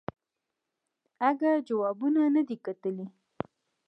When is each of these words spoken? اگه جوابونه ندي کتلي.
اگه 1.29 1.51
جوابونه 1.67 2.21
ندي 2.35 2.57
کتلي. 2.65 3.05